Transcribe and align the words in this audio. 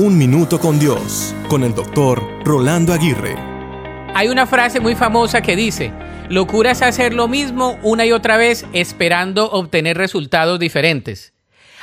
Un 0.00 0.16
Minuto 0.16 0.60
con 0.60 0.78
Dios, 0.78 1.34
con 1.48 1.64
el 1.64 1.74
doctor 1.74 2.22
Rolando 2.44 2.92
Aguirre. 2.92 3.34
Hay 4.14 4.28
una 4.28 4.46
frase 4.46 4.78
muy 4.78 4.94
famosa 4.94 5.42
que 5.42 5.56
dice, 5.56 5.90
locura 6.28 6.70
es 6.70 6.82
hacer 6.82 7.12
lo 7.12 7.26
mismo 7.26 7.76
una 7.82 8.06
y 8.06 8.12
otra 8.12 8.36
vez 8.36 8.64
esperando 8.72 9.50
obtener 9.50 9.96
resultados 9.96 10.60
diferentes. 10.60 11.32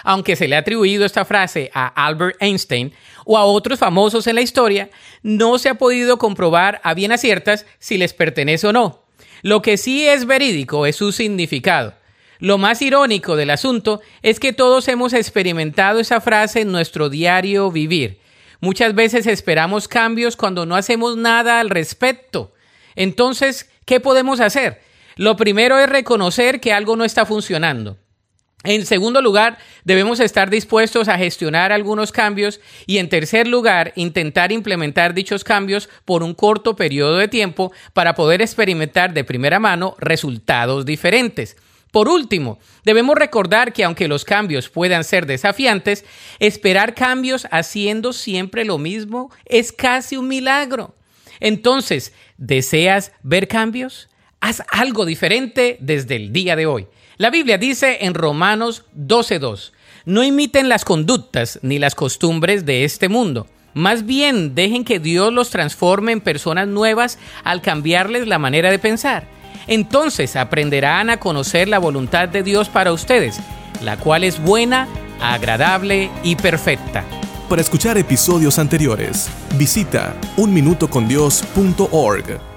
Aunque 0.05 0.37
se 0.37 0.47
le 0.47 0.55
ha 0.55 0.59
atribuido 0.59 1.03
esta 1.03 1.25
frase 1.25 1.69
a 1.73 1.87
Albert 1.87 2.37
Einstein 2.39 2.93
o 3.25 3.37
a 3.37 3.43
otros 3.43 3.79
famosos 3.79 4.27
en 4.27 4.35
la 4.35 4.41
historia, 4.41 4.89
no 5.21 5.57
se 5.57 5.67
ha 5.67 5.75
podido 5.75 6.17
comprobar 6.17 6.79
a 6.85 6.93
bien 6.93 7.11
aciertas 7.11 7.65
si 7.79 7.97
les 7.97 8.13
pertenece 8.13 8.67
o 8.67 8.71
no. 8.71 9.03
Lo 9.41 9.61
que 9.61 9.75
sí 9.75 10.07
es 10.07 10.25
verídico 10.25 10.85
es 10.85 10.95
su 10.95 11.11
significado. 11.11 11.95
Lo 12.39 12.57
más 12.57 12.81
irónico 12.81 13.35
del 13.35 13.49
asunto 13.49 14.01
es 14.21 14.39
que 14.39 14.53
todos 14.53 14.87
hemos 14.87 15.13
experimentado 15.13 15.99
esa 15.99 16.21
frase 16.21 16.61
en 16.61 16.71
nuestro 16.71 17.09
diario 17.09 17.71
vivir. 17.71 18.19
Muchas 18.61 18.95
veces 18.95 19.27
esperamos 19.27 19.87
cambios 19.87 20.35
cuando 20.35 20.65
no 20.65 20.75
hacemos 20.75 21.17
nada 21.17 21.59
al 21.59 21.69
respecto. 21.69 22.53
Entonces, 22.95 23.69
¿qué 23.85 23.99
podemos 23.99 24.39
hacer? 24.39 24.81
Lo 25.15 25.35
primero 25.35 25.79
es 25.79 25.87
reconocer 25.87 26.59
que 26.59 26.73
algo 26.73 26.95
no 26.95 27.05
está 27.05 27.25
funcionando. 27.25 27.97
En 28.65 28.85
segundo 28.85 29.21
lugar, 29.21 29.59
debemos 29.83 30.19
estar 30.19 30.49
dispuestos 30.49 31.07
a 31.07 31.17
gestionar 31.19 31.71
algunos 31.71 32.11
cambios 32.11 32.59
y 32.87 32.97
en 32.97 33.09
tercer 33.09 33.47
lugar, 33.47 33.93
intentar 33.95 34.51
implementar 34.51 35.13
dichos 35.13 35.43
cambios 35.43 35.87
por 36.03 36.23
un 36.23 36.33
corto 36.33 36.75
periodo 36.75 37.17
de 37.17 37.27
tiempo 37.27 37.71
para 37.93 38.15
poder 38.15 38.41
experimentar 38.41 39.13
de 39.13 39.23
primera 39.23 39.59
mano 39.59 39.95
resultados 39.99 40.85
diferentes. 40.85 41.57
Por 41.95 42.09
último, 42.09 42.59
debemos 42.83 43.15
recordar 43.15 43.71
que 43.71 43.85
aunque 43.85 44.09
los 44.09 44.25
cambios 44.25 44.67
puedan 44.67 45.05
ser 45.05 45.25
desafiantes, 45.25 46.03
esperar 46.39 46.93
cambios 46.93 47.47
haciendo 47.51 48.11
siempre 48.11 48.65
lo 48.65 48.77
mismo 48.77 49.31
es 49.45 49.71
casi 49.71 50.17
un 50.17 50.27
milagro. 50.27 50.93
Entonces, 51.39 52.11
¿deseas 52.35 53.13
ver 53.23 53.47
cambios? 53.47 54.09
Haz 54.41 54.61
algo 54.71 55.05
diferente 55.05 55.77
desde 55.79 56.17
el 56.17 56.33
día 56.33 56.57
de 56.57 56.65
hoy. 56.65 56.87
La 57.15 57.29
Biblia 57.29 57.57
dice 57.57 57.99
en 58.01 58.13
Romanos 58.13 58.83
12.2, 58.97 59.71
no 60.03 60.21
imiten 60.21 60.67
las 60.67 60.83
conductas 60.83 61.59
ni 61.61 61.79
las 61.79 61.95
costumbres 61.95 62.65
de 62.65 62.83
este 62.83 63.07
mundo. 63.07 63.47
Más 63.73 64.05
bien, 64.05 64.53
dejen 64.53 64.83
que 64.83 64.99
Dios 64.99 65.31
los 65.31 65.49
transforme 65.49 66.11
en 66.11 66.19
personas 66.19 66.67
nuevas 66.67 67.19
al 67.45 67.61
cambiarles 67.61 68.27
la 68.27 68.37
manera 68.37 68.69
de 68.69 68.79
pensar 68.79 69.33
entonces 69.67 70.35
aprenderán 70.35 71.09
a 71.09 71.17
conocer 71.17 71.67
la 71.67 71.79
voluntad 71.79 72.29
de 72.29 72.43
Dios 72.43 72.69
para 72.69 72.93
ustedes, 72.93 73.39
la 73.81 73.97
cual 73.97 74.23
es 74.23 74.41
buena, 74.41 74.87
agradable 75.21 76.09
y 76.23 76.35
perfecta. 76.35 77.03
Para 77.49 77.61
escuchar 77.61 77.97
episodios 77.97 78.57
anteriores, 78.57 79.29
visita 79.57 80.15
unminutocondios.org. 80.37 82.54